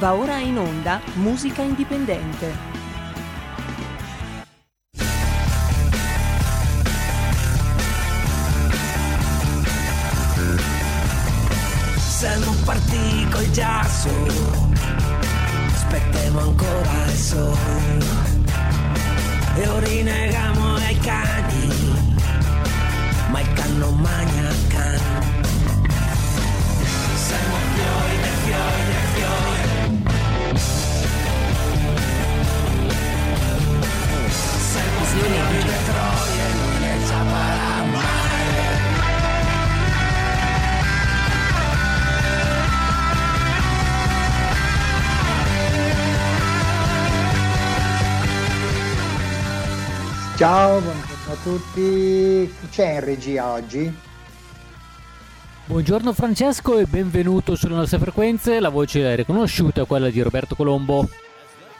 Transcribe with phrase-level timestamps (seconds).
[0.00, 2.54] Va ora in onda Musica Indipendente.
[11.98, 14.08] Siamo partiti col giasso,
[15.66, 17.98] aspettiamo ancora il sole
[19.56, 22.09] e ora rinegamo ai cani,
[50.40, 52.54] Ciao, buongiorno a tutti.
[52.60, 53.94] Chi c'è in regia oggi?
[55.66, 58.60] Buongiorno Francesco e benvenuto sulle nostre frequenze.
[58.60, 61.08] La voce l'hai riconosciuta, quella di Roberto Colombo.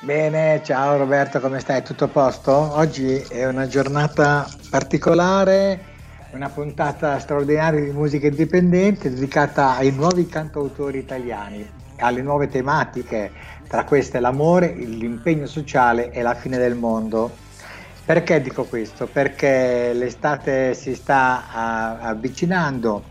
[0.03, 1.83] Bene, ciao Roberto, come stai?
[1.83, 2.53] Tutto a posto?
[2.53, 5.79] Oggi è una giornata particolare,
[6.33, 13.31] una puntata straordinaria di musica indipendente dedicata ai nuovi cantautori italiani, alle nuove tematiche,
[13.69, 17.37] tra queste l'amore, l'impegno sociale e la fine del mondo.
[18.03, 19.07] Perché dico questo?
[19.07, 23.05] Perché l'estate si sta avvicinando,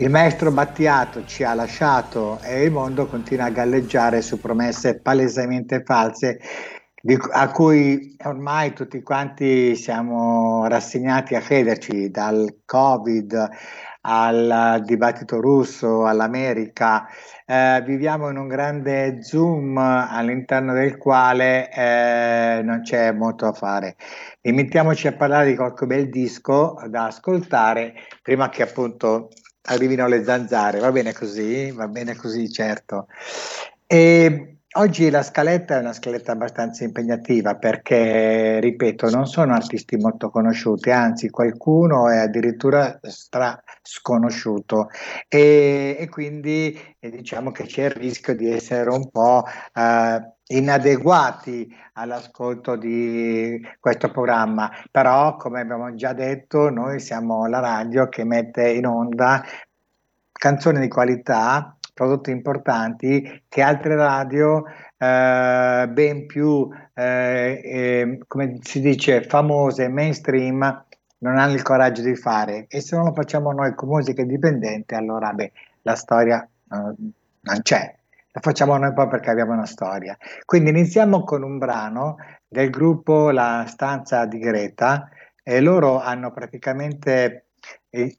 [0.00, 5.82] il maestro Battiato ci ha lasciato e il mondo continua a galleggiare su promesse palesemente
[5.84, 6.38] false
[7.32, 13.48] a cui ormai tutti quanti siamo rassegnati a crederci, dal Covid
[14.02, 17.06] al dibattito russo, all'America.
[17.44, 23.96] Eh, viviamo in un grande zoom all'interno del quale eh, non c'è molto da fare.
[24.42, 29.28] Limitiamoci a parlare di qualche bel disco da ascoltare prima che appunto
[29.62, 30.78] arrivino le zanzare.
[30.80, 31.70] Va bene così?
[31.72, 33.06] Va bene così, certo.
[33.86, 40.30] E oggi la scaletta è una scaletta abbastanza impegnativa perché, ripeto, non sono artisti molto
[40.30, 44.88] conosciuti, anzi qualcuno è addirittura stra sconosciuto.
[45.26, 51.74] E, e quindi eh, diciamo che c'è il rischio di essere un po' eh, inadeguati
[51.94, 58.70] all'ascolto di questo programma, però come abbiamo già detto noi siamo la radio che mette
[58.70, 59.44] in onda
[60.38, 64.62] canzoni di qualità, prodotti importanti che altre radio
[64.96, 70.84] eh, ben più, eh, eh, come si dice, famose, mainstream,
[71.18, 72.66] non hanno il coraggio di fare.
[72.68, 75.50] E se non lo facciamo noi con musica indipendente, allora beh,
[75.82, 77.96] la storia eh, non c'è.
[78.30, 80.16] La facciamo noi poi perché abbiamo una storia.
[80.44, 85.08] Quindi iniziamo con un brano del gruppo La stanza di Greta
[85.42, 87.47] e loro hanno praticamente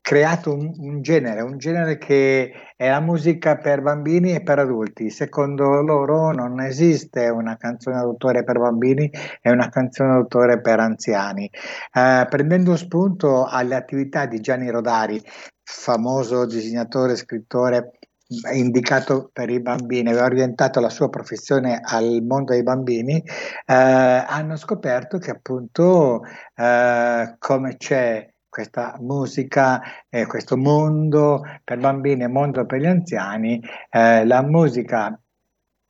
[0.02, 5.10] creato un, un genere, un genere che è la musica per bambini e per adulti.
[5.10, 9.10] Secondo loro non esiste una canzone d'autore per bambini
[9.42, 11.50] e una canzone d'autore per anziani.
[11.94, 15.22] Eh, prendendo spunto alle attività di Gianni Rodari,
[15.64, 17.92] famoso disegnatore, scrittore
[18.54, 24.56] indicato per i bambini, aveva orientato la sua professione al mondo dei bambini, eh, hanno
[24.56, 26.22] scoperto che appunto
[26.56, 28.28] eh, come c'è
[28.60, 35.18] questa musica, eh, questo mondo per bambini e mondo per gli anziani, eh, la musica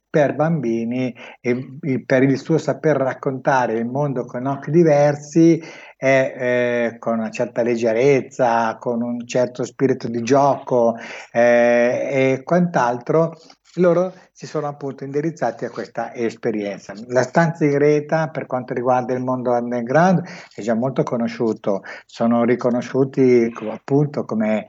[0.07, 5.59] per bambini e, e per il suo saper raccontare il mondo con occhi diversi
[5.97, 10.95] e eh, con una certa leggerezza, con un certo spirito di gioco
[11.31, 13.35] eh, e quant'altro,
[13.75, 16.93] loro si sono appunto indirizzati a questa esperienza.
[17.07, 22.43] La stanza di Greta per quanto riguarda il mondo underground è già molto conosciuto, sono
[22.43, 24.67] riconosciuti appunto come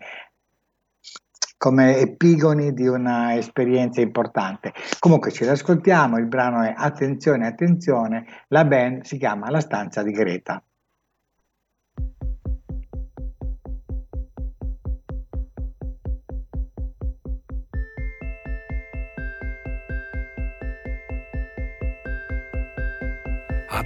[1.61, 4.73] come epigoni di una esperienza importante.
[4.99, 10.11] Comunque ce l'ascoltiamo, il brano è Attenzione, attenzione, la band si chiama La stanza di
[10.11, 10.63] Greta.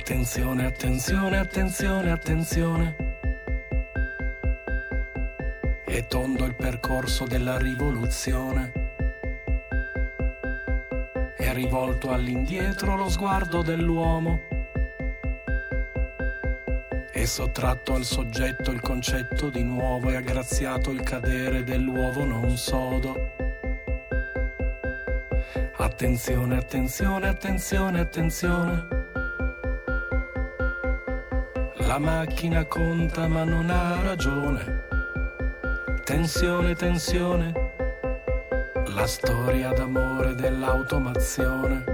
[0.07, 2.97] Attenzione, attenzione, attenzione, attenzione.
[5.83, 8.71] È tondo il percorso della rivoluzione.
[11.35, 14.43] È rivolto all'indietro lo sguardo dell'uomo.
[17.11, 23.33] È sottratto al soggetto il concetto di nuovo e aggraziato il cadere dell'uovo non sodo.
[25.77, 28.94] Attenzione, attenzione, attenzione, attenzione.
[31.95, 34.83] La macchina conta ma non ha ragione.
[36.03, 37.53] Tensione, tensione.
[38.97, 41.85] la storia d'amore dell'automazione.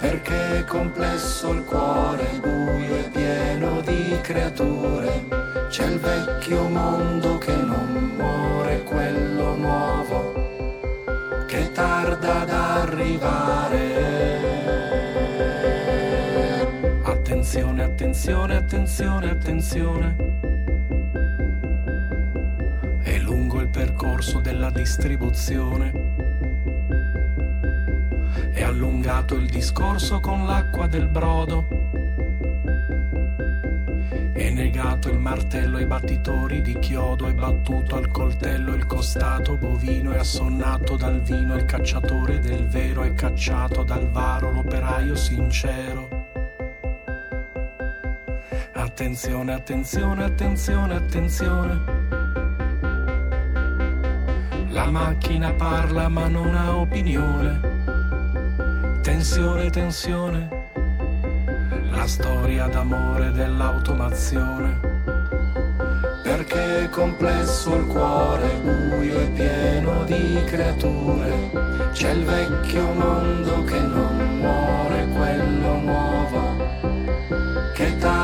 [0.00, 5.28] Perché è complesso il cuore, buio e pieno di creature.
[5.68, 10.32] C'è il vecchio mondo che non muore, quello nuovo
[11.46, 14.35] che tarda ad arrivare.
[17.56, 20.16] Attenzione, attenzione, attenzione, attenzione.
[23.00, 25.90] È lungo il percorso della distribuzione.
[28.50, 31.66] È allungato il discorso con l'acqua del brodo.
[34.34, 40.12] È negato il martello ai battitori di chiodo, è battuto al coltello il costato bovino,
[40.12, 46.15] è assonnato dal vino il cacciatore del vero, è cacciato dal varo l'operaio sincero.
[48.98, 51.80] Attenzione, attenzione, attenzione, attenzione.
[54.70, 57.60] La macchina parla ma non ha opinione.
[59.02, 60.48] Tensione, tensione.
[61.90, 64.80] La storia d'amore dell'automazione.
[66.22, 71.90] Perché è complesso il cuore, buio e pieno di creature.
[71.92, 76.16] C'è il vecchio mondo che non muore, quello nuovo
[77.74, 78.15] che tarda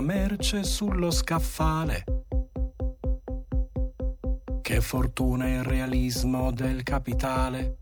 [0.00, 2.04] la merce sullo scaffale.
[4.62, 7.76] Che fortuna il realismo del capitale.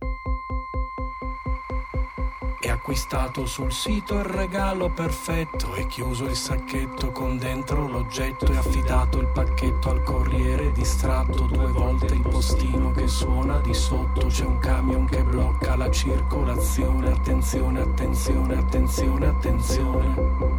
[2.60, 8.56] È acquistato sul sito il regalo perfetto, è chiuso il sacchetto con dentro l'oggetto, è
[8.56, 14.44] affidato il pacchetto al corriere distratto, due volte il postino che suona di sotto, c'è
[14.44, 20.57] un camion che blocca la circolazione, attenzione, attenzione, attenzione, attenzione.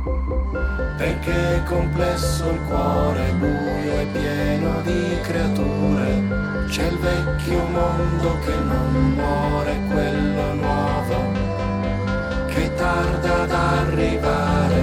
[0.99, 8.53] Perché è complesso il cuore, buio e pieno di creature, c'è il vecchio mondo che
[8.53, 11.15] non muore, quello nuovo
[12.47, 14.81] che tarda ad arrivare.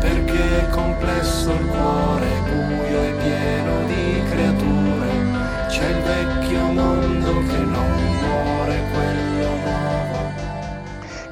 [0.00, 5.12] Perché è complesso il cuore, buio e pieno di creature.
[5.68, 10.32] C'è il vecchio mondo che non muore, quello nuovo.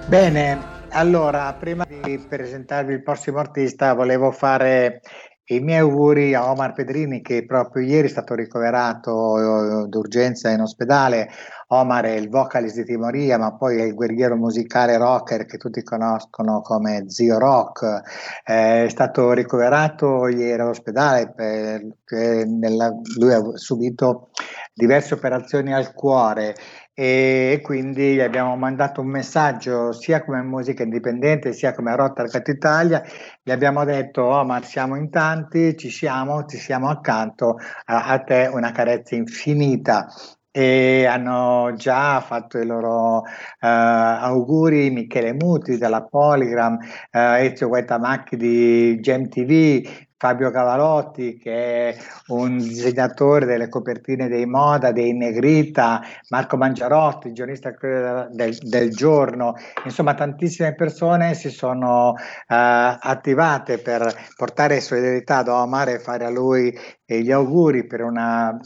[0.07, 5.01] Bene, allora, prima di presentarvi il prossimo artista, volevo fare
[5.45, 11.29] i miei auguri a Omar Pedrini che proprio ieri è stato ricoverato d'urgenza in ospedale.
[11.69, 15.83] Omar è il vocalist di Timoria, ma poi è il guerriero musicale rocker che tutti
[15.83, 18.03] conoscono come Zio Rock.
[18.45, 24.31] Eh, è stato ricoverato ieri all'ospedale perché nella, lui ha subito
[24.75, 26.55] diverse operazioni al cuore
[26.95, 32.49] e quindi gli abbiamo mandato un messaggio sia come musica indipendente sia come Rotta Cat
[32.49, 33.03] Italia.
[33.43, 37.57] Gli abbiamo detto oh ma siamo in tanti ci siamo ci siamo accanto
[37.87, 40.07] a, a te una carezza infinita.
[40.55, 43.23] E hanno già fatto i loro uh,
[43.61, 51.97] auguri Michele Muti della Polygram, uh, Ezio Guaitamacchi di GemTV, Fabio Cavalotti che è
[52.29, 57.75] un disegnatore delle copertine dei Moda, dei Negrita, Marco Mangiarotti, giornalista
[58.31, 59.55] del, del giorno,
[59.85, 62.15] insomma tantissime persone si sono uh,
[62.47, 66.73] attivate per portare solidarietà ad Omar e fare a lui
[67.05, 68.57] gli auguri per una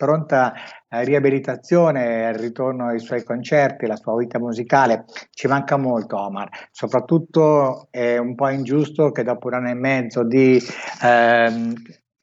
[0.00, 0.54] pronta
[0.88, 5.04] eh, riabilitazione, il ritorno ai suoi concerti, la sua vita musicale.
[5.30, 10.24] Ci manca molto Omar, soprattutto è un po' ingiusto che dopo un anno e mezzo
[10.24, 10.58] di
[11.02, 11.74] ehm,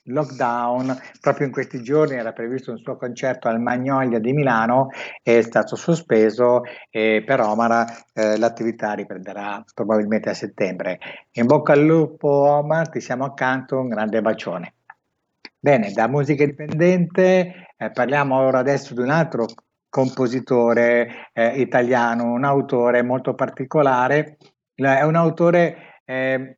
[0.05, 4.89] lockdown, proprio in questi giorni era previsto un suo concerto al Magnolia di Milano,
[5.22, 10.98] è stato sospeso e per Omar eh, l'attività riprenderà probabilmente a settembre.
[11.34, 14.74] In bocca al lupo Omar, ti siamo accanto, un grande bacione.
[15.60, 19.46] Bene, da musica indipendente eh, parliamo ora adesso di un altro
[19.89, 24.38] compositore eh, italiano, un autore molto particolare,
[24.75, 26.57] è un autore eh,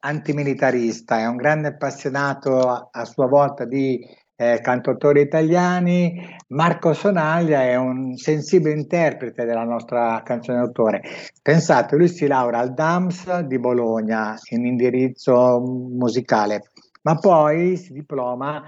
[0.00, 3.98] antimilitarista, è un grande appassionato a, a sua volta di
[4.36, 6.36] eh, cantautori italiani.
[6.48, 11.02] Marco Sonaglia è un sensibile interprete della nostra canzone d'autore.
[11.42, 16.70] Pensate, lui si laurea al DAMS di Bologna in indirizzo musicale
[17.08, 18.62] ma poi si diploma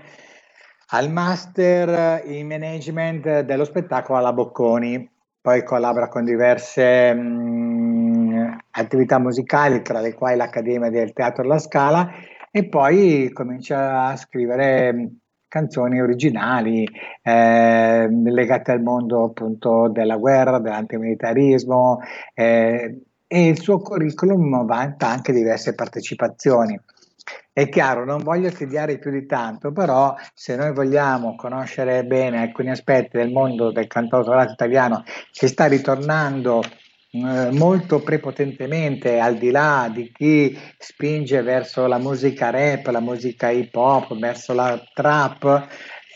[0.90, 5.08] al master in management dello spettacolo alla Bocconi,
[5.40, 12.08] poi collabora con diverse mh, attività musicali, tra le quali l'Accademia del Teatro La Scala,
[12.50, 15.10] e poi comincia a scrivere
[15.46, 16.88] canzoni originali
[17.22, 21.98] eh, legate al mondo appunto della guerra, dell'antimilitarismo,
[22.34, 26.78] eh, e il suo curriculum vanta anche diverse partecipazioni.
[27.52, 32.70] È chiaro, non voglio tediare più di tanto, però se noi vogliamo conoscere bene alcuni
[32.70, 36.62] aspetti del mondo del cantautorato italiano che sta ritornando
[37.12, 43.50] eh, molto prepotentemente al di là di chi spinge verso la musica rap, la musica
[43.50, 45.66] hip hop, verso la trap,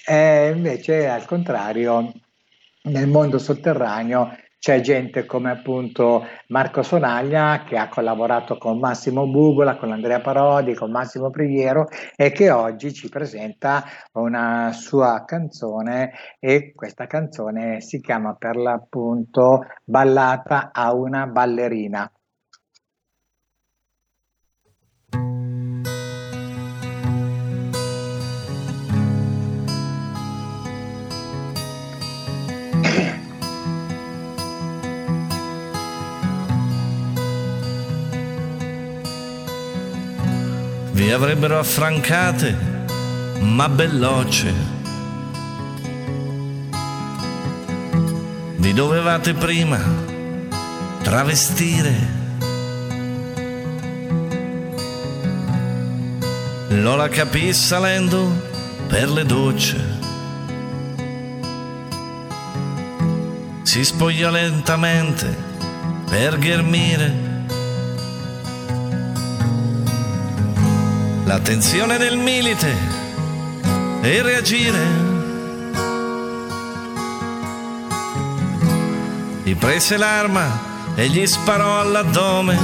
[0.07, 2.13] eh, invece al contrario
[2.83, 9.77] nel mondo sotterraneo c'è gente come appunto Marco Sonaglia che ha collaborato con Massimo Bugola,
[9.77, 11.85] con Andrea Parodi, con Massimo Priviero
[12.17, 19.67] e che oggi ci presenta una sua canzone e questa canzone si chiama per l'appunto
[19.85, 22.11] Ballata a una ballerina.
[41.05, 42.57] Vi avrebbero affrancate,
[43.41, 44.51] ma bellocce.
[48.57, 49.79] Vi dovevate prima
[51.03, 51.93] travestire.
[56.69, 58.27] Lo la capì salendo
[58.89, 59.99] per le docce.
[63.63, 65.37] Si spogliò lentamente
[66.09, 67.34] per ghermire
[71.35, 72.73] l'attenzione del milite
[74.03, 74.79] e reagire.
[79.43, 80.47] Gli prese l'arma
[80.95, 82.57] e gli sparò all'addome.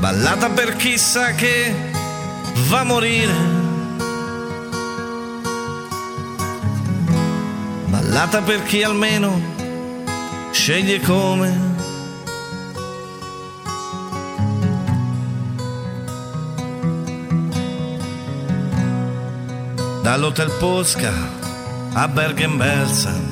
[0.00, 1.72] Ballata per chissà che
[2.66, 3.34] va a morire.
[7.86, 9.40] Ballata per chi almeno
[10.50, 11.71] sceglie come.
[20.12, 21.10] dall'Hotel Posca
[21.94, 23.30] a Bergen-Belsen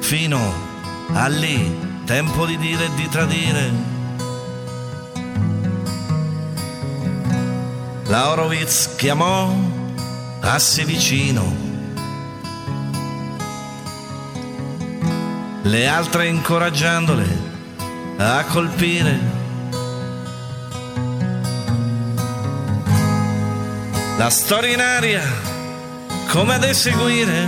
[0.00, 0.40] fino
[1.12, 3.70] a lì, tempo di dire e di tradire.
[8.06, 9.54] La Horowitz chiamò
[10.40, 11.44] passi vicino.
[15.62, 17.26] Le altre incoraggiandole
[18.16, 19.41] a colpire
[24.22, 25.22] la storia in aria
[26.28, 27.44] come ad eseguire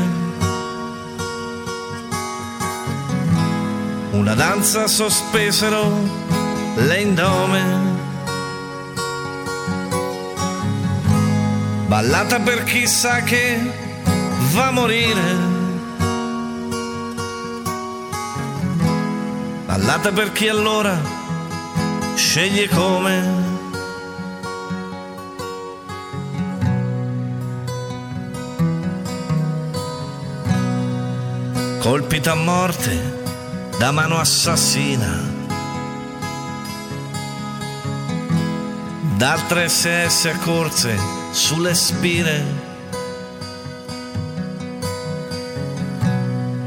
[4.10, 5.82] una danza sospesero
[6.74, 7.62] le indome.
[11.86, 13.56] Ballata per chissà che
[14.52, 15.26] va a morire.
[19.64, 21.00] Ballata per chi allora
[22.16, 23.53] sceglie come
[31.84, 32.98] colpito a morte
[33.78, 35.20] da mano assassina.
[39.18, 40.98] D'altre SS accorse
[41.30, 42.42] sulle spine.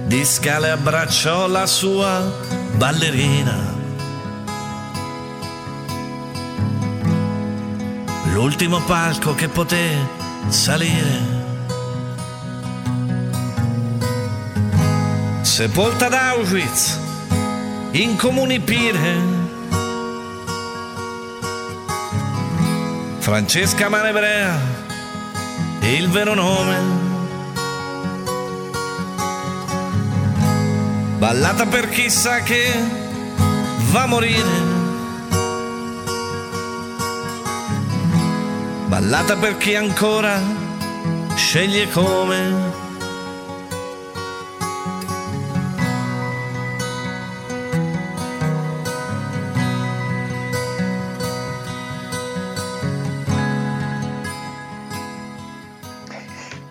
[0.06, 2.24] Di scale abbracciò la sua
[2.76, 3.74] ballerina.
[8.34, 9.98] L'ultimo palco che poté
[10.50, 11.37] salire.
[15.58, 17.00] Sepolta ad Auschwitz
[17.94, 19.16] in comuni pire.
[23.18, 24.56] Francesca Manebrea,
[25.82, 26.78] il vero nome.
[31.18, 32.72] Ballata per chissà che
[33.90, 34.62] va a morire.
[38.90, 40.40] Ballata per chi ancora
[41.36, 42.86] sceglie come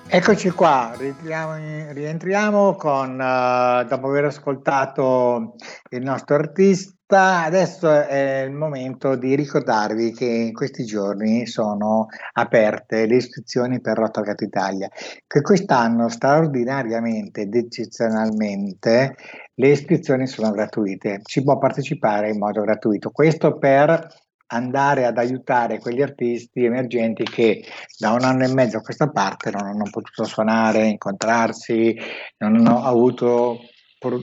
[0.08, 5.56] Eccoci qua, rientriamo, rientriamo con, uh, dopo aver ascoltato
[5.90, 13.06] il nostro artista, adesso è il momento di ricordarvi che in questi giorni sono aperte
[13.06, 14.88] le iscrizioni per Rotocat Italia,
[15.26, 19.16] che quest'anno straordinariamente ed eccezionalmente
[19.54, 24.06] le iscrizioni sono gratuite, si può partecipare in modo gratuito, questo per
[24.48, 27.64] andare ad aiutare quegli artisti emergenti che
[27.98, 31.96] da un anno e mezzo a questa parte non hanno potuto suonare, incontrarsi,
[32.38, 33.60] non hanno avuto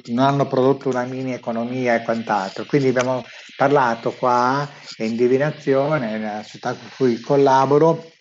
[0.06, 2.64] non hanno prodotto una mini economia e quant'altro.
[2.66, 3.24] Quindi abbiamo
[3.58, 4.68] parlato qua
[5.00, 8.12] in divinazione, nella società con cui collaboro,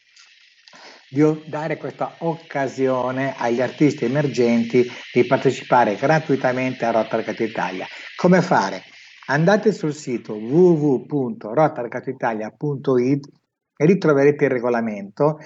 [1.09, 7.87] di dare questa occasione agli artisti emergenti di partecipare gratuitamente a Rotterdam Italia.
[8.17, 8.83] Come fare?
[9.27, 13.29] Andate sul sito www.rotarcatitalia.it
[13.77, 15.39] e lì troverete il regolamento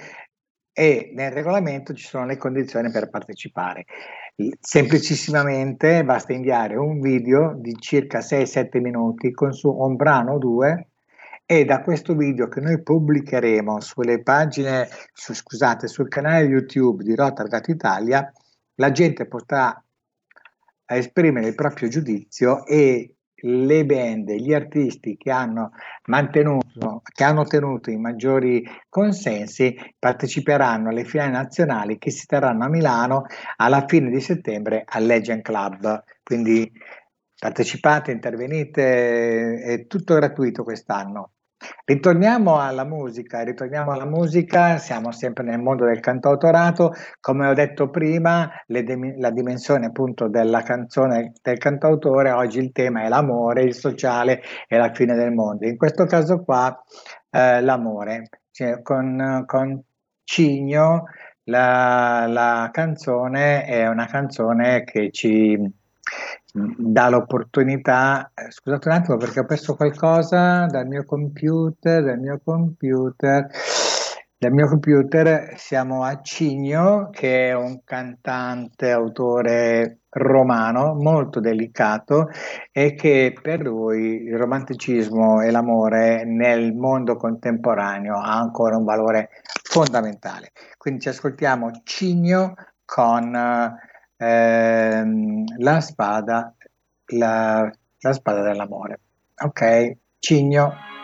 [0.73, 3.85] e nel regolamento ci sono le condizioni per partecipare.
[4.59, 10.87] Semplicissimamente basta inviare un video di circa 6-7 minuti con su un brano o due
[11.45, 17.13] e da questo video che noi pubblicheremo sulle pagine, su, scusate, sul canale YouTube di
[17.15, 18.33] Rotargat Italia,
[18.75, 19.81] la gente potrà
[20.85, 25.71] esprimere il proprio giudizio e le band, gli artisti che hanno
[26.05, 32.69] mantenuto, che hanno ottenuto i maggiori consensi parteciperanno alle finali nazionali che si terranno a
[32.69, 33.25] Milano
[33.57, 36.03] alla fine di settembre al Legend Club.
[36.23, 36.71] Quindi
[37.37, 41.31] partecipate, intervenite, è tutto gratuito quest'anno.
[41.85, 47.89] Ritorniamo alla musica, ritorniamo alla musica, siamo sempre nel mondo del cantautorato, come ho detto
[47.89, 53.73] prima, de- la dimensione appunto della canzone del cantautore, oggi il tema è l'amore, il
[53.73, 55.65] sociale e la fine del mondo.
[55.65, 56.79] In questo caso qua
[57.31, 59.81] eh, l'amore, cioè, con, con
[60.23, 61.05] Cigno
[61.45, 65.57] la, la canzone è una canzone che ci
[66.77, 72.39] dà l'opportunità, eh, scusate un attimo perché ho perso qualcosa dal mio computer, dal mio
[72.43, 73.47] computer,
[74.39, 82.29] dal mio computer siamo a Cigno che è un cantante, autore romano molto delicato
[82.71, 89.29] e che per lui il romanticismo e l'amore nel mondo contemporaneo ha ancora un valore
[89.63, 90.51] fondamentale.
[90.77, 92.53] Quindi ci ascoltiamo Cigno
[92.85, 93.35] con
[94.17, 96.53] ehm, la spada,
[97.13, 98.99] la, la spada dell'amore.
[99.43, 100.96] Ok, Cigno.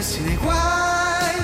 [0.00, 1.34] messi nei guai.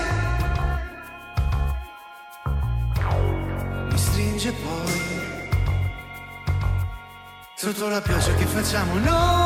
[3.90, 5.00] Mi stringe poi
[7.54, 9.45] sotto la pioggia che facciamo noi.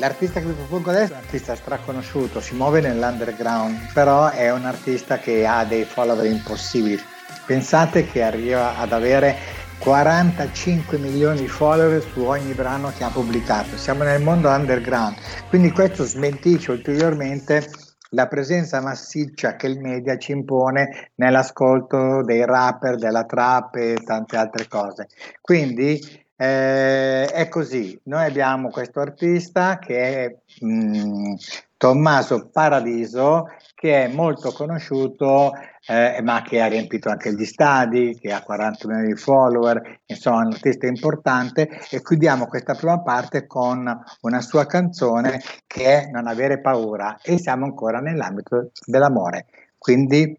[0.00, 4.64] l'artista che vi propongo adesso è un artista straconosciuto, si muove nell'underground, però è un
[4.64, 6.98] artista che ha dei follower impossibili.
[7.46, 9.36] Pensate che arriva ad avere
[9.78, 13.76] 45 milioni di follower su ogni brano che ha pubblicato.
[13.76, 15.16] Siamo nel mondo underground,
[15.50, 17.70] quindi questo smentisce ulteriormente
[18.12, 24.36] la presenza massiccia che il media ci impone nell'ascolto dei rapper, della trap e tante
[24.36, 25.08] altre cose.
[25.42, 26.00] Quindi
[26.42, 31.34] eh, è così, noi abbiamo questo artista che è mh, mm,
[31.76, 35.52] Tommaso Paradiso che è molto conosciuto
[35.86, 40.38] eh, ma che ha riempito anche gli stadi, che ha 40 milioni di follower, insomma
[40.38, 46.26] un artista importante e chiudiamo questa prima parte con una sua canzone che è Non
[46.26, 49.44] avere paura e siamo ancora nell'ambito dell'amore.
[49.76, 50.38] Quindi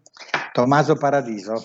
[0.50, 1.64] Tommaso Paradiso.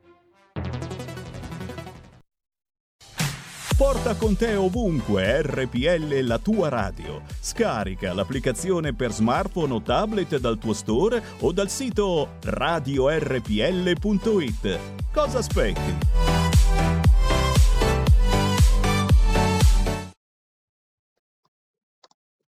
[3.81, 7.23] Porta con te ovunque RPL la tua radio.
[7.39, 13.49] Scarica l'applicazione per smartphone o tablet dal tuo store o dal sito radiorpl.it.
[15.11, 15.97] Cosa aspetti?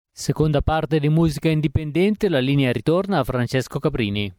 [0.10, 4.34] Seconda parte di musica indipendente, la linea ritorna a Francesco Caprini.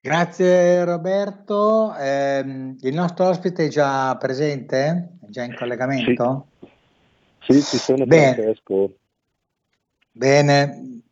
[0.00, 2.38] Grazie Roberto, eh,
[2.80, 5.16] il nostro ospite è già presente?
[5.20, 6.46] È già in collegamento?
[7.40, 8.34] Sì, sì ci sono Bene.
[8.34, 8.92] Francesco.
[10.12, 11.02] Bene,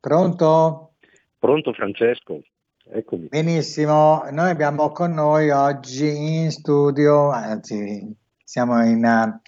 [0.00, 0.94] pronto?
[1.38, 2.42] Pronto Francesco,
[2.90, 3.28] eccomi.
[3.28, 6.06] Benissimo, noi abbiamo con noi oggi
[6.42, 9.40] in studio, anzi siamo in, uh,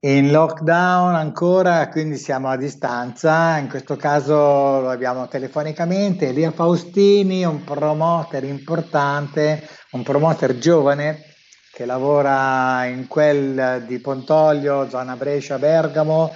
[0.00, 4.34] in lockdown ancora, quindi siamo a distanza, in questo caso
[4.80, 11.24] lo abbiamo telefonicamente, Elia Faustini, un promoter importante, un promoter giovane
[11.72, 16.32] che lavora in quel di Pontoglio, zona Brescia, Bergamo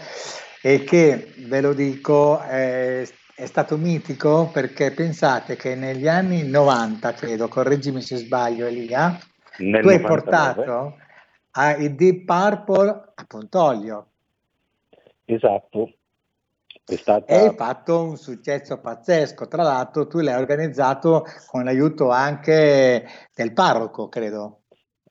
[0.60, 7.12] e che, ve lo dico, è, è stato mitico perché pensate che negli anni 90,
[7.12, 9.16] credo, correggimi se sbaglio Elia,
[9.58, 10.06] Nel tu hai 99.
[10.06, 10.96] portato
[11.52, 14.06] a, Deep Purple a Pontoglio
[15.24, 15.92] Esatto,
[16.84, 17.32] è stata...
[17.32, 19.46] e hai fatto un successo pazzesco.
[19.48, 24.60] Tra l'altro tu l'hai organizzato con l'aiuto anche del parroco, credo.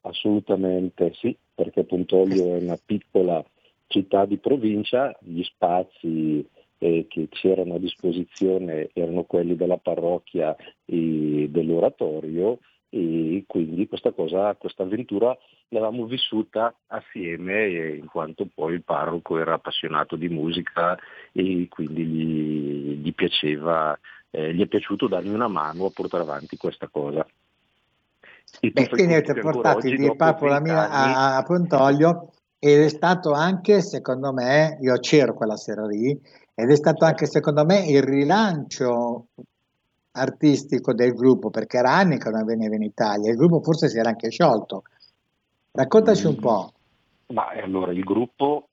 [0.02, 3.44] Assolutamente sì, perché Pontoglio è una piccola
[3.88, 11.48] città di provincia, gli spazi eh, che c'erano a disposizione erano quelli della parrocchia e
[11.50, 12.60] dell'oratorio
[12.94, 15.36] e quindi questa cosa, questa avventura
[15.70, 20.98] l'avevamo vissuta assieme in quanto poi il parroco era appassionato di musica
[21.32, 23.98] e quindi gli, gli piaceva,
[24.30, 27.26] eh, gli è piaciuto darmi una mano a portare avanti questa cosa.
[28.60, 31.38] E Beh, quindi avete portato oggi, i Deep dopo Purple a, Mila- 20 anni, a,
[31.38, 36.12] a Pontoglio ed è stato anche, secondo me, io c'ero quella sera lì,
[36.54, 39.28] ed è stato anche, secondo me, il rilancio
[40.14, 43.98] artistico del gruppo, perché era anni che non veniva in Italia, il gruppo forse si
[43.98, 44.84] era anche sciolto.
[45.72, 46.74] Raccontaci un po'.
[47.28, 48.68] Ma eh, allora il gruppo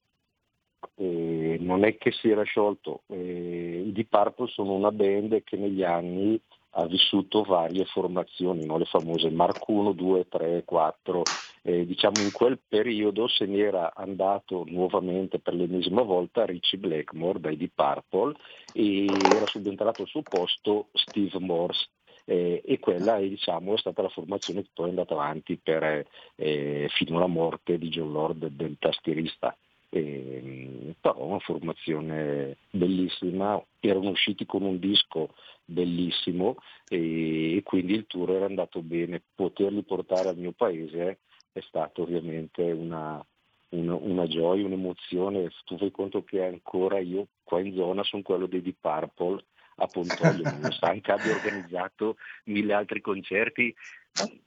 [0.97, 5.57] eh, non è che si era sciolto, eh, i Deep Purple sono una band che
[5.57, 8.79] negli anni ha vissuto varie formazioni, no?
[8.79, 11.23] le famose Mark 1, 2, 3, 4.
[11.69, 17.41] Eh, diciamo in quel periodo se ne era andato nuovamente per l'ennesima volta Richie Blackmore
[17.41, 18.37] dai Deep Purple
[18.73, 21.89] e era subentrato al suo posto Steve Morse.
[22.25, 26.07] Eh, e quella è, diciamo, è stata la formazione che poi è andata avanti per,
[26.37, 29.55] eh, fino alla morte di John Lord del tastierista.
[29.91, 35.35] Eh, però una formazione bellissima, erano usciti con un disco
[35.67, 36.57] bellissimo
[36.89, 41.19] e, e quindi il tour era andato bene, poterli portare al mio paese
[41.59, 43.25] è stato ovviamente una,
[43.71, 48.47] una, una gioia, un'emozione, tu fai conto che ancora io qua in zona sono quello
[48.47, 49.45] dei Deep Purple,
[49.81, 53.75] a Pontoglio, nonostante abbia organizzato mille altri concerti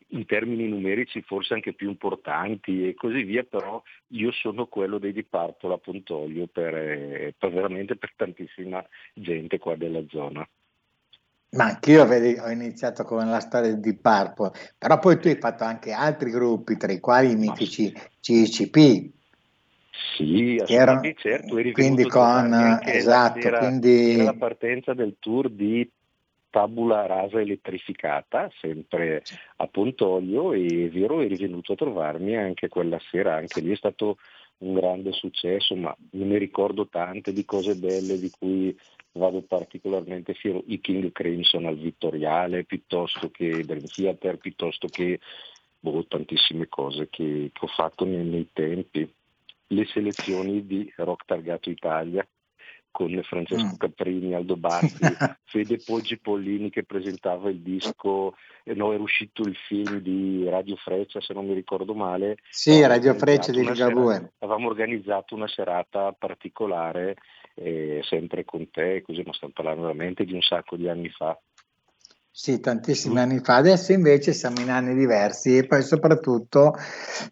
[0.08, 5.14] in termini numerici forse anche più importanti e così via, però io sono quello dei
[5.14, 10.48] Di Purple a Pontoglio per, eh, per veramente per tantissima gente qua della zona.
[11.52, 15.66] Ma anch'io vedi, ho iniziato con la storia di Purple, però poi tu hai fatto
[15.66, 19.10] anche altri gruppi, tra i quali i mitici CCP.
[20.16, 25.90] Sì, erano, certo, eri quindi con esatto, era, quindi era la partenza del tour di
[26.50, 29.24] tabula rasa elettrificata, sempre
[29.58, 33.76] a Pontoglio e è vero, eri venuto a trovarmi anche quella sera, anche lì è
[33.76, 34.18] stato
[34.60, 38.78] un grande successo, ma io ne ricordo tante di cose belle di cui
[39.14, 45.20] vado particolarmente fiero, i King Crimson al Vittoriale, piuttosto che Dream Theater, piuttosto che
[45.80, 49.12] boh, tantissime cose che, che ho fatto nei, nei tempi.
[49.68, 52.26] Le selezioni di Rock Targato Italia,
[52.92, 53.78] con Francesco mm.
[53.78, 55.00] Caprini, Aldo Basti,
[55.46, 60.76] Fede Poggi Pollini che presentava il disco, eh, no, era uscito il film di Radio
[60.76, 62.38] Freccia se non mi ricordo male.
[62.50, 64.34] Sì, Radio Freccia di Ligabue.
[64.40, 67.16] Avevamo organizzato una serata particolare
[67.56, 71.38] eh, sempre con te, così ma stiamo parlando veramente di un sacco di anni fa.
[72.34, 73.58] Sì, tantissimi anni fa.
[73.58, 76.74] Adesso invece siamo in anni diversi e poi soprattutto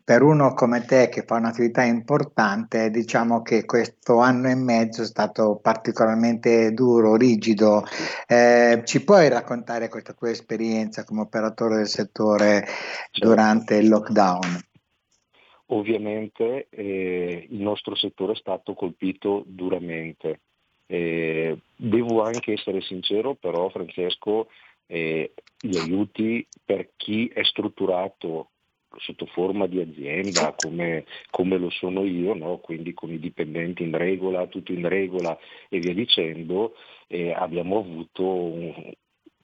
[0.04, 5.06] per uno come te che fa un'attività importante, diciamo che questo anno e mezzo è
[5.06, 7.86] stato particolarmente duro, rigido.
[8.28, 13.26] Eh, ci puoi raccontare questa tua esperienza come operatore del settore certo.
[13.26, 14.69] durante il lockdown?
[15.72, 20.40] Ovviamente eh, il nostro settore è stato colpito duramente.
[20.88, 24.50] Eh, devo anche essere sincero, però Francesco,
[24.88, 28.50] eh, gli aiuti per chi è strutturato
[28.98, 32.58] sotto forma di azienda come, come lo sono io, no?
[32.58, 35.38] quindi con i dipendenti in regola, tutto in regola
[35.70, 36.74] e via dicendo,
[37.08, 38.92] eh, abbiamo avuto un,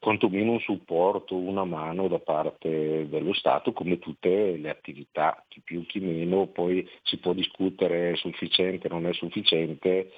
[0.06, 5.84] quantomeno un supporto, una mano da parte dello Stato come tutte le attività, chi più
[5.84, 10.12] chi meno, poi si può discutere è sufficiente, non è sufficiente,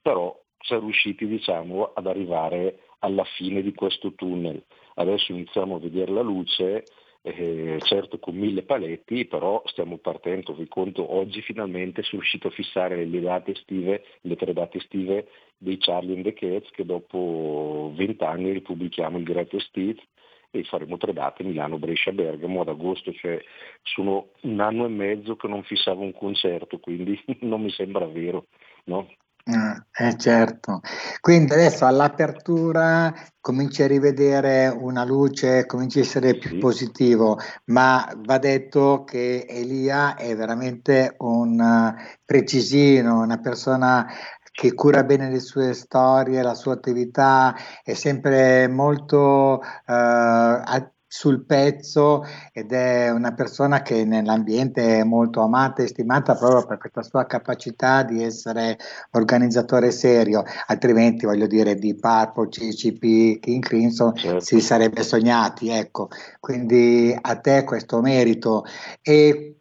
[0.00, 4.64] però si è riusciti diciamo, ad arrivare alla fine di questo tunnel.
[4.94, 6.84] Adesso iniziamo a vedere la luce,
[7.22, 10.54] eh, certo con mille paletti, però stiamo partendo.
[10.54, 15.28] Vi conto, oggi finalmente sono riuscito a fissare le date estive, le tre date estive
[15.56, 20.02] dei Charlie and the Cats, che dopo vent'anni ripubblichiamo il Greatest Hits
[20.50, 23.38] e faremo tre date Milano, Brescia, Bergamo ad agosto, cioè
[23.82, 28.46] sono un anno e mezzo che non fissavo un concerto, quindi non mi sembra vero.
[28.84, 29.08] No?
[29.50, 30.82] Eh, certo,
[31.20, 38.36] quindi adesso all'apertura cominci a rivedere una luce, cominci a essere più positivo, ma va
[38.36, 44.06] detto che Elia è veramente un eh, precisino, una persona
[44.52, 50.62] che cura bene le sue storie, la sua attività, è sempre molto eh,
[51.10, 56.78] sul pezzo ed è una persona che nell'ambiente è molto amata e stimata proprio per
[56.78, 58.76] questa sua capacità di essere
[59.12, 64.40] organizzatore serio, altrimenti voglio dire di Purple, CCP, King Crimson certo.
[64.40, 66.08] si sarebbe sognati, ecco,
[66.40, 68.64] quindi a te questo merito.
[69.00, 69.54] E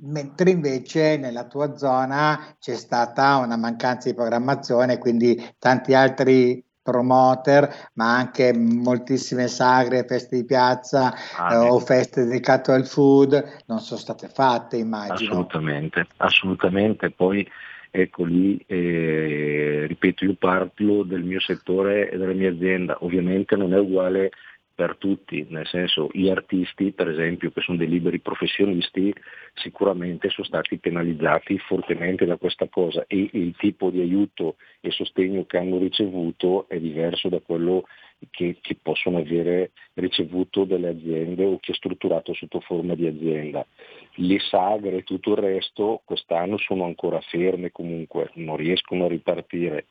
[0.00, 7.90] mentre invece nella tua zona c'è stata una mancanza di programmazione, quindi tanti altri promoter,
[7.94, 13.80] ma anche moltissime sagre, feste di piazza ah, eh, o feste dedicate al food non
[13.80, 15.32] sono state fatte, immagino.
[15.32, 17.10] Assolutamente, assolutamente.
[17.10, 17.46] Poi
[17.90, 23.74] ecco lì, eh, ripeto, io parlo del mio settore e della mia azienda, ovviamente non
[23.74, 24.30] è uguale
[24.78, 29.12] per tutti, nel senso gli artisti per esempio che sono dei liberi professionisti
[29.54, 35.46] sicuramente sono stati penalizzati fortemente da questa cosa e il tipo di aiuto e sostegno
[35.46, 37.88] che hanno ricevuto è diverso da quello
[38.30, 43.66] che, che possono avere ricevuto dalle aziende o che è strutturato sotto forma di azienda.
[44.14, 49.86] Le sagre e tutto il resto quest'anno sono ancora ferme comunque, non riescono a ripartire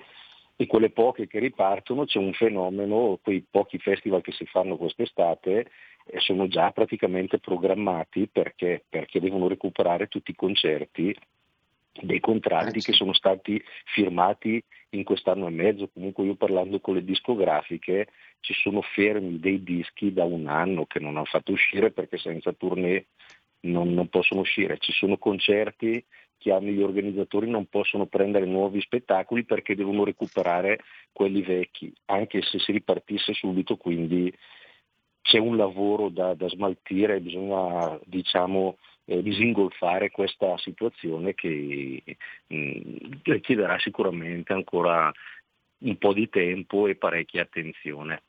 [0.60, 5.68] e quelle poche che ripartono c'è un fenomeno, quei pochi festival che si fanno quest'estate
[6.08, 11.16] eh, sono già praticamente programmati perché, perché devono recuperare tutti i concerti
[12.02, 17.04] dei contratti che sono stati firmati in quest'anno e mezzo, comunque io parlando con le
[17.04, 18.08] discografiche
[18.40, 22.52] ci sono fermi dei dischi da un anno che non hanno fatto uscire perché senza
[22.54, 23.08] tournée
[23.62, 26.04] non, non possono uscire, ci sono concerti
[26.38, 30.80] che hanno gli organizzatori non possono prendere nuovi spettacoli perché devono recuperare
[31.12, 34.34] quelli vecchi, anche se si ripartisse subito, quindi
[35.22, 42.02] c'è un lavoro da, da smaltire, bisogna diciamo, eh, disingolfare questa situazione che
[42.48, 45.12] mh, mm, chiederà sicuramente ancora
[45.80, 48.24] un po' di tempo e parecchia attenzione.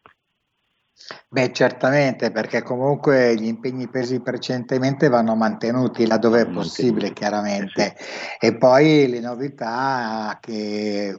[1.31, 7.95] Beh, certamente, perché comunque gli impegni presi precedentemente vanno mantenuti laddove è possibile, chiaramente.
[8.39, 11.19] E poi le novità che,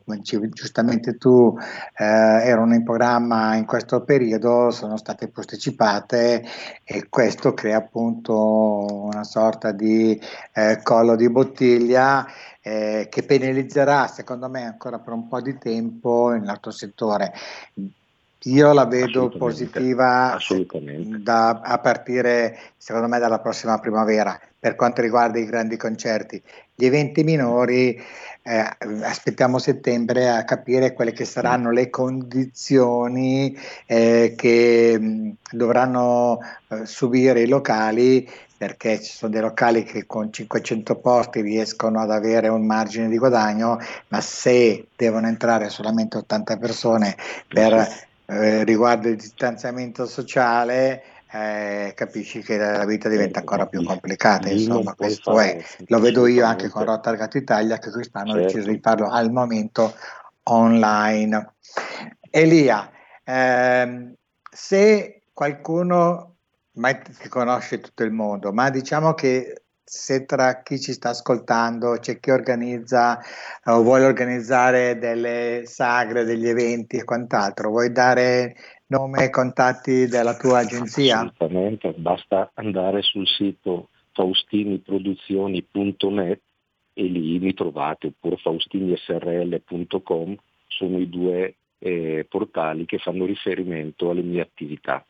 [0.51, 1.55] giustamente tu,
[1.95, 6.43] eh, erano in programma in questo periodo, sono state posticipate
[6.83, 10.19] e questo crea appunto una sorta di
[10.53, 12.25] eh, collo di bottiglia
[12.61, 17.31] eh, che penalizzerà, secondo me, ancora per un po' di tempo il nostro settore.
[18.43, 20.37] Io la vedo positiva
[21.17, 26.41] da, a partire, secondo me, dalla prossima primavera per quanto riguarda i grandi concerti.
[26.73, 28.01] Gli eventi minori
[28.41, 28.69] eh,
[29.01, 37.41] aspettiamo settembre a capire quelle che saranno le condizioni eh, che mh, dovranno eh, subire
[37.41, 42.65] i locali perché ci sono dei locali che con 500 posti riescono ad avere un
[42.65, 43.79] margine di guadagno,
[44.09, 47.15] ma se devono entrare solamente 80 persone
[47.47, 54.49] per eh, riguardo il distanziamento sociale, eh, capisci che la vita diventa ancora più complicata.
[54.49, 58.41] Insomma, questo è, lo vedo io anche con Rotargat Italia che quest'anno certo.
[58.41, 59.93] ho deciso di farlo al momento
[60.43, 61.55] online.
[62.29, 62.91] Elia,
[63.23, 64.13] ehm,
[64.51, 66.35] se qualcuno
[66.73, 71.97] mai ti conosce tutto il mondo, ma diciamo che se tra chi ci sta ascoltando
[71.99, 73.19] c'è chi organizza
[73.65, 80.05] o uh, vuole organizzare delle sagre, degli eventi e quant'altro, vuoi dare nome e contatti
[80.05, 81.15] della tua agenzia?
[81.15, 86.41] Assolutamente, basta andare sul sito faustiniproduzioni.net
[86.93, 90.35] e lì mi trovate, oppure faustinisrl.com,
[90.67, 95.03] sono i due eh, portali che fanno riferimento alle mie attività.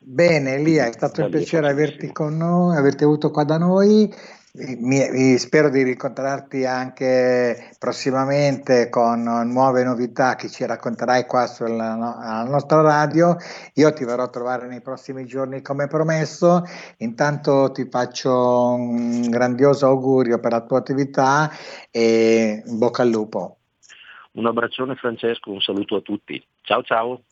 [0.00, 4.08] Bene, Elia, è stato un piacere averti con noi, averti avuto qua da noi.
[4.54, 11.94] Mi, mi, spero di rincontrarti anche prossimamente con nuove novità che ci racconterai qua sulla
[11.94, 13.36] no, nostra radio.
[13.74, 16.62] Io ti verrò a trovare nei prossimi giorni come promesso.
[16.98, 21.50] Intanto ti faccio un grandioso augurio per la tua attività
[21.90, 23.58] e in bocca al lupo.
[24.32, 26.42] Un abbraccione Francesco, un saluto a tutti.
[26.62, 27.22] Ciao ciao.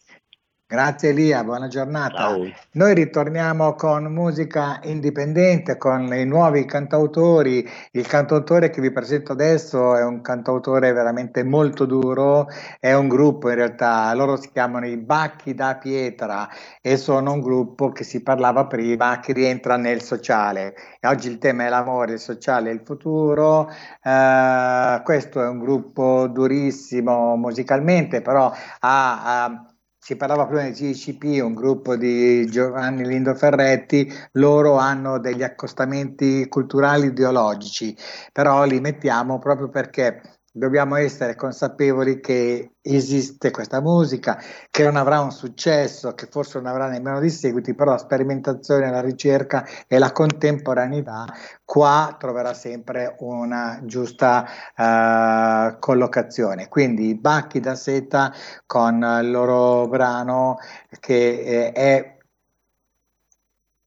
[0.68, 2.16] Grazie Elia, buona giornata.
[2.16, 2.44] Ciao.
[2.72, 7.64] Noi ritorniamo con musica indipendente, con i nuovi cantautori.
[7.92, 12.48] Il cantautore che vi presento adesso è un cantautore veramente molto duro,
[12.80, 16.48] è un gruppo in realtà, loro si chiamano i Bacchi da Pietra
[16.80, 20.74] e sono un gruppo che si parlava prima che rientra nel sociale.
[20.98, 23.70] E oggi il tema è l'amore, il sociale e il futuro.
[24.02, 29.44] Uh, questo è un gruppo durissimo musicalmente, però ha...
[29.44, 29.70] ha
[30.06, 36.46] si parlava prima di GCP, un gruppo di Giovanni Lindo Ferretti, loro hanno degli accostamenti
[36.48, 37.92] culturali ideologici,
[38.32, 44.40] però li mettiamo proprio perché dobbiamo essere consapevoli che esiste questa musica,
[44.70, 48.90] che non avrà un successo, che forse non avrà nemmeno di seguiti, però la sperimentazione,
[48.90, 51.26] la ricerca e la contemporaneità
[51.62, 54.46] qua troverà sempre una giusta
[54.76, 56.68] uh, collocazione.
[56.68, 58.32] Quindi Bacchi da Seta
[58.64, 60.56] con il loro brano
[61.00, 62.16] che eh, è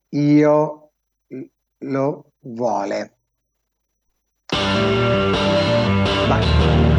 [0.10, 0.92] Io
[1.80, 3.14] lo vuole.
[6.30, 6.99] Bye.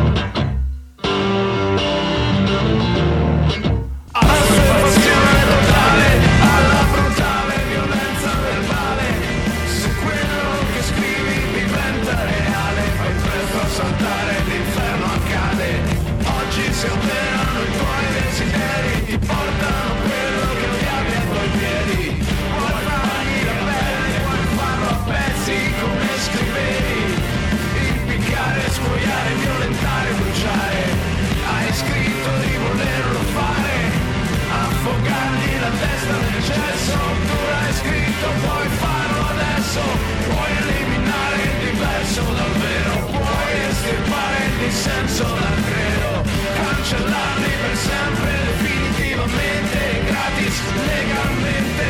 [44.71, 46.23] Senso dal credo
[46.55, 50.57] cancellarli per sempre definitivamente gratis
[50.87, 51.87] legalmente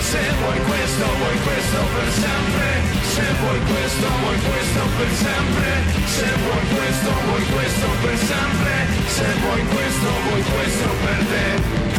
[0.00, 2.68] se vuoi questo vuoi questo per sempre
[3.14, 5.68] se vuoi questo vuoi questo per sempre
[6.06, 8.72] se vuoi questo vuoi questo per sempre
[9.06, 11.97] se vuoi questo vuoi questo per te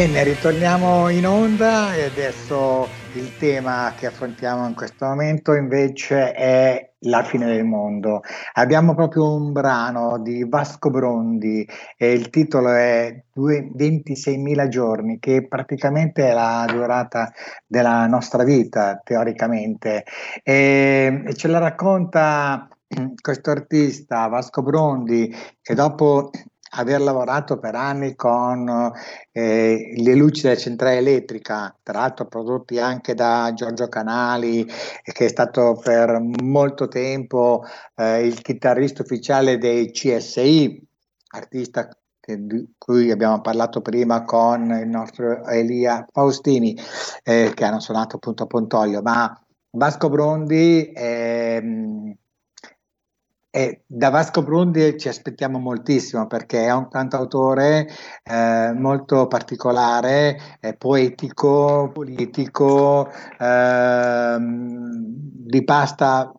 [0.00, 6.92] Bene, ritorniamo in onda e adesso il tema che affrontiamo in questo momento invece è
[7.00, 8.22] la fine del mondo.
[8.54, 16.30] Abbiamo proprio un brano di Vasco Brondi e il titolo è 26.000 giorni, che praticamente
[16.30, 17.30] è la durata
[17.66, 20.04] della nostra vita, teoricamente.
[20.42, 22.70] E, ce la racconta
[23.20, 25.30] questo artista, Vasco Brondi,
[25.60, 26.30] che dopo
[26.70, 28.92] aver lavorato per anni con
[29.32, 34.66] eh, le luci della centrale elettrica, tra l'altro prodotti anche da Giorgio Canali,
[35.02, 37.64] che è stato per molto tempo
[37.96, 40.86] eh, il chitarrista ufficiale dei CSI,
[41.32, 41.88] artista
[42.24, 46.76] di cui abbiamo parlato prima con il nostro Elia Faustini,
[47.24, 49.36] eh, che hanno suonato appunto a Pontoglio, ma
[49.70, 51.60] Vasco Brondi è
[53.50, 57.88] e da Vasco Brundi ci aspettiamo moltissimo perché è un cantautore
[58.22, 66.32] eh, molto particolare, eh, poetico, politico, eh, di pasta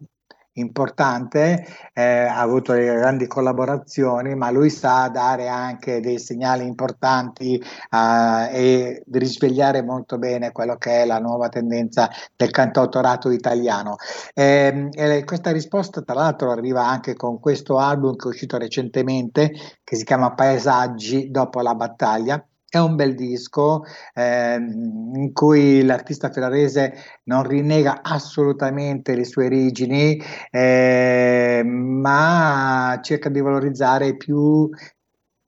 [0.53, 8.49] importante, eh, ha avuto grandi collaborazioni, ma lui sa dare anche dei segnali importanti eh,
[8.51, 13.95] e risvegliare molto bene quello che è la nuova tendenza del cantautorato italiano.
[14.33, 14.89] Eh,
[15.25, 19.51] questa risposta, tra l'altro, arriva anche con questo album che è uscito recentemente,
[19.83, 26.31] che si chiama Paesaggi dopo la battaglia è un bel disco eh, in cui l'artista
[26.31, 26.93] ferrarese
[27.25, 30.17] non rinnega assolutamente le sue origini,
[30.49, 34.69] eh, ma cerca di valorizzare più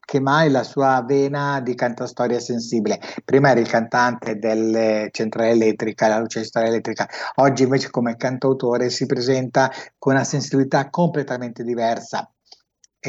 [0.05, 2.99] che mai la sua vena di cantastoria sensibile.
[3.23, 8.89] Prima era il cantante delle centrale elettrica, la luce storia elettrica, oggi invece come cantautore
[8.89, 12.29] si presenta con una sensibilità completamente diversa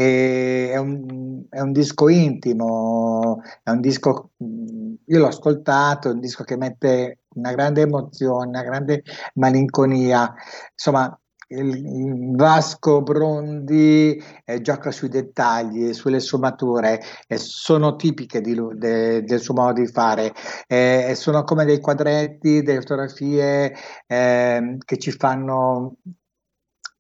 [0.03, 6.43] è un, è un, disco intimo, è un disco, io l'ho ascoltato, è un disco
[6.43, 10.35] che mette una grande emozione, una grande malinconia,
[10.73, 11.17] insomma
[11.49, 19.41] il Vasco Brondi eh, gioca sui dettagli, sulle sfumature, eh, sono tipiche di de, del
[19.41, 20.33] suo modo di fare,
[20.67, 23.73] eh, sono come dei quadretti, delle fotografie
[24.09, 25.99] ehm, che ci fanno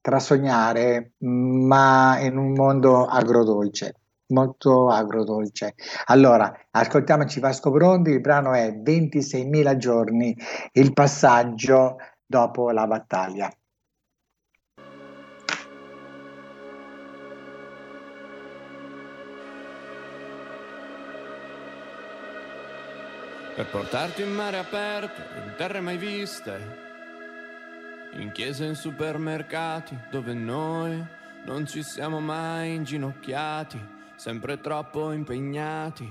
[0.04, 3.94] trasognare, ma in un mondo agrodolce,
[4.34, 5.76] molto agrodolce.
[6.08, 10.36] Allora, ascoltiamoci Vasco Brondi, il brano è 26.000 giorni,
[10.72, 11.96] il passaggio
[12.26, 13.50] dopo la battaglia.
[23.54, 26.83] Per portarti in mare aperto, in terre mai viste,
[28.16, 31.02] in chiese e in supermercati dove noi
[31.46, 33.80] non ci siamo mai inginocchiati,
[34.16, 36.10] sempre troppo impegnati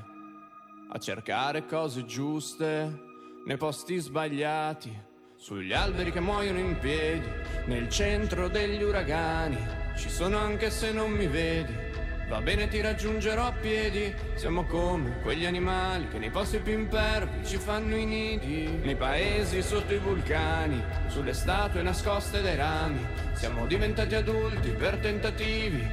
[0.89, 3.01] a cercare cose giuste
[3.45, 4.95] nei posti sbagliati,
[5.35, 7.27] sugli alberi che muoiono in piedi,
[7.65, 9.57] nel centro degli uragani,
[9.97, 11.92] ci sono anche se non mi vedi
[12.33, 14.11] Va bene ti raggiungerò a piedi.
[14.33, 18.79] Siamo come quegli animali Che nei posti più impervi ci fanno i nidi.
[18.81, 25.87] Nei paesi sotto i vulcani Sulle statue nascoste dai rami Siamo diventati adulti per tentativi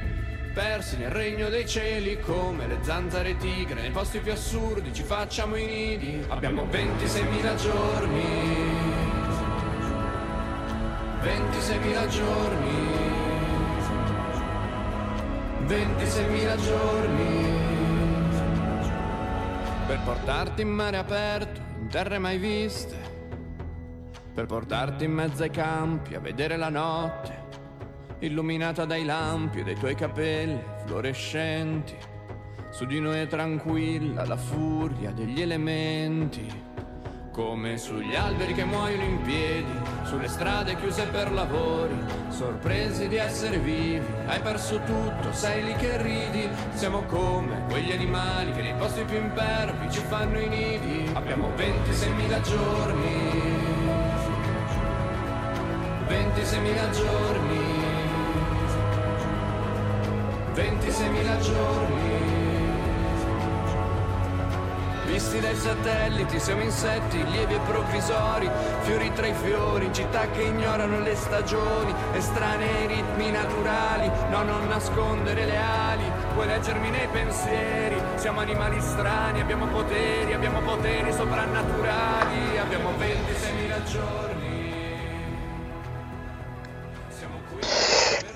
[0.51, 3.79] Persi nel regno dei cieli come le zanzare tigre.
[3.79, 6.25] Nei posti più assurdi ci facciamo i nidi.
[6.27, 8.23] Abbiamo 26.000 giorni.
[11.21, 13.10] 26.000 giorni
[15.65, 17.59] 26.000 giorni.
[19.87, 22.95] Per portarti in mare aperto, in terre mai viste,
[24.33, 27.39] per portarti in mezzo ai campi a vedere la notte,
[28.19, 31.95] illuminata dai lampi dei tuoi capelli fluorescenti.
[32.69, 36.69] Su di noi è tranquilla la furia degli elementi
[37.31, 39.71] come sugli alberi che muoiono in piedi,
[40.03, 41.95] sulle strade chiuse per lavori,
[42.29, 48.51] sorpresi di essere vivi, hai perso tutto, sei lì che ridi, siamo come quegli animali
[48.51, 53.59] che nei posti più impervi ci fanno i nidi, abbiamo 26.000 giorni,
[56.07, 57.59] 26.000 giorni,
[60.53, 62.30] 26.000 giorni.
[65.11, 68.49] Visti dai satelliti siamo insetti, lievi e provvisori,
[68.83, 75.43] fiori tra i fiori, città che ignorano le stagioni, estranei ritmi naturali, no non nascondere
[75.43, 82.91] le ali, puoi leggermi nei pensieri, siamo animali strani, abbiamo poteri, abbiamo poteri soprannaturali, abbiamo
[82.91, 84.39] 26.000 giorni.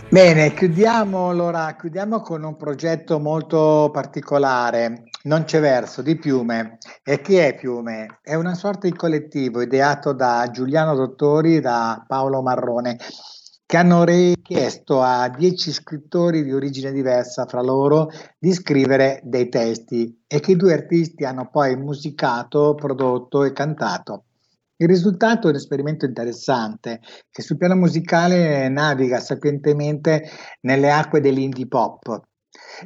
[0.09, 6.78] Bene, chiudiamo allora, chiudiamo con un progetto molto particolare, Non c'è verso, di Piume.
[7.03, 8.19] E chi è Piume?
[8.21, 12.99] È una sorta di collettivo ideato da Giuliano Dottori e da Paolo Marrone,
[13.65, 20.26] che hanno richiesto a dieci scrittori di origine diversa fra loro di scrivere dei testi
[20.28, 24.26] e che i due artisti hanno poi musicato, prodotto e cantato.
[24.76, 26.99] Il risultato è un esperimento interessante
[27.32, 30.21] che sul piano musicale naviga sapientemente
[30.61, 32.28] nelle acque dell'indie pop.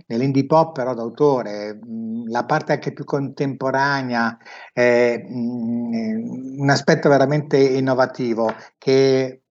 [0.07, 4.37] Nell'indie pop però d'autore, mm, la parte anche più contemporanea,
[4.79, 9.43] mm, un aspetto veramente innovativo che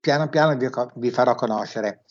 [0.00, 2.04] piano piano vi, vi farò conoscere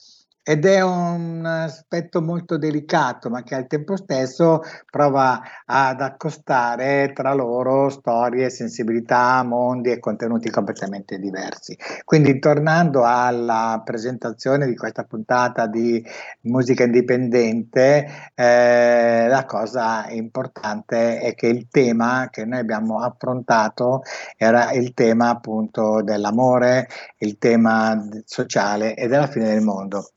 [0.44, 7.34] ed è un aspetto molto delicato, ma che al tempo stesso prova ad accostare tra
[7.34, 11.78] loro storie, sensibilità, mondi e contenuti completamente diversi.
[12.04, 16.04] Quindi, tornando alla presentazione di questa puntata di
[16.42, 24.02] musica indipendente, eh, la cosa importante è che il tema che noi abbiamo affrontato
[24.36, 26.88] era il tema appunto dell'amore,
[27.20, 30.10] il tema sociale e della fine del mondo.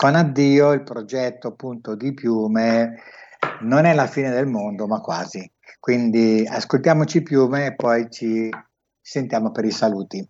[0.00, 3.00] Con addio il progetto appunto di Piume
[3.62, 5.50] non è la fine del mondo, ma quasi.
[5.80, 8.48] Quindi ascoltiamoci Piume e poi ci
[9.00, 10.24] sentiamo per i saluti.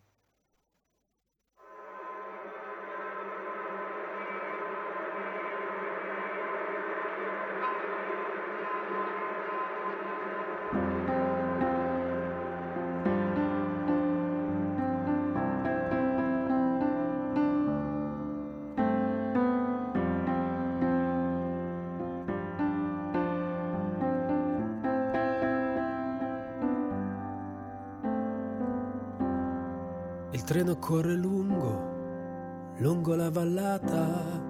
[30.79, 34.47] Corre lungo, lungo la vallata.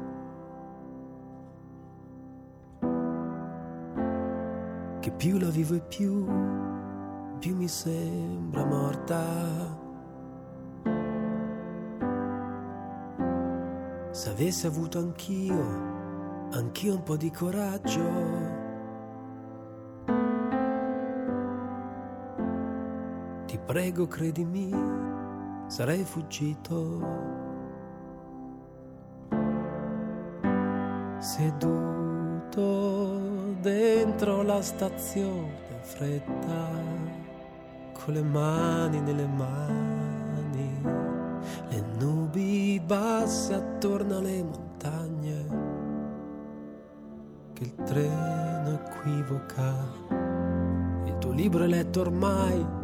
[5.00, 6.26] Che più la vivo e più,
[7.38, 9.86] più mi sembra morta.
[14.10, 18.56] Se avessi avuto anch'io, anch'io un po' di coraggio.
[23.46, 24.70] Ti prego, credimi,
[25.68, 27.36] sarei fuggito.
[31.18, 32.66] Seduto
[33.60, 36.70] dentro la stazione fretta,
[37.92, 40.80] con le mani nelle mani,
[41.68, 45.46] le nubi basse attorno alle montagne,
[47.52, 49.74] che il treno equivoca.
[51.04, 52.77] Il tuo libro è letto ormai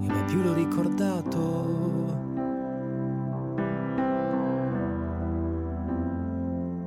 [0.00, 1.82] e mai più l'ho ricordato.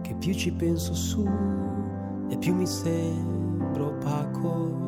[0.02, 1.28] Che più ci penso su
[2.30, 4.86] e più mi sembra opaco.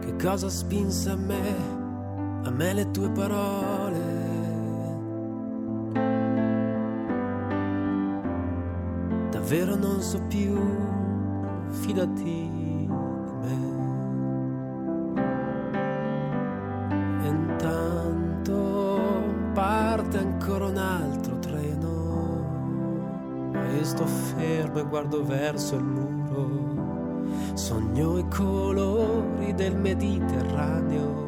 [0.00, 1.54] Che cosa spinse a me,
[2.42, 4.24] a me le tue parole?
[9.30, 10.58] Davvero non so più,
[11.68, 12.45] fidati
[24.86, 27.24] guardo verso il muro.
[27.54, 31.24] Sogno i colori del Mediterraneo.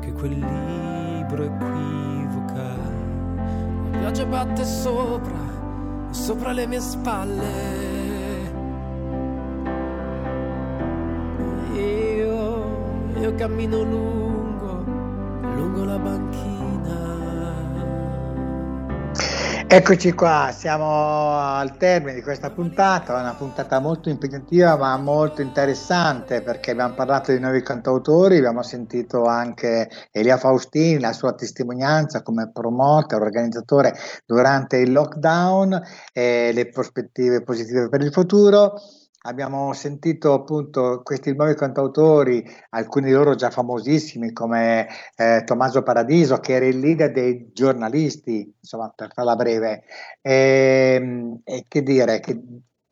[0.00, 2.74] Che quel libro equivoca.
[3.90, 5.38] La pioggia batte sopra,
[6.10, 7.74] sopra le mie spalle.
[11.74, 14.84] Io, io cammino lungo,
[15.54, 16.55] lungo la banchina
[19.68, 26.40] Eccoci qua, siamo al termine di questa puntata, una puntata molto impegnativa ma molto interessante
[26.40, 32.48] perché abbiamo parlato di nuovi cantautori, abbiamo sentito anche Elia Faustini, la sua testimonianza come
[32.52, 33.92] promoter, organizzatore
[34.24, 38.80] durante il lockdown e le prospettive positive per il futuro.
[39.26, 46.38] Abbiamo sentito appunto questi nuovi cantautori, alcuni di loro già famosissimi come eh, Tommaso Paradiso,
[46.38, 49.82] che era il leader dei giornalisti, insomma per farla breve.
[50.22, 52.40] E, ehm, e che dire, che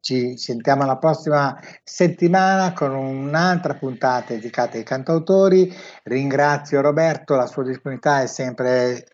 [0.01, 5.73] ci sentiamo la prossima settimana con un'altra puntata dedicata ai cantautori.
[6.03, 9.07] Ringrazio Roberto, la sua disponibilità è sempre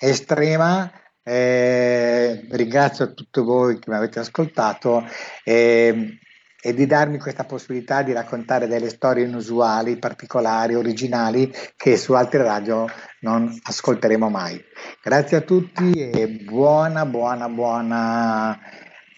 [0.00, 0.88] estrema.
[1.22, 5.04] Eh, ringrazio tutti voi che mi avete ascoltato.
[5.42, 6.20] Eh,
[6.62, 12.42] e di darmi questa possibilità di raccontare delle storie inusuali, particolari, originali che su altre
[12.42, 12.86] radio
[13.20, 14.62] non ascolteremo mai.
[15.02, 18.58] Grazie a tutti e buona, buona, buona,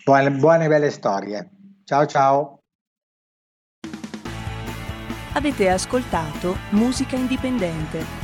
[0.05, 1.51] buone, buone belle storie.
[1.85, 2.59] Ciao ciao.
[5.35, 8.22] Avete ascoltato Musica Indipendente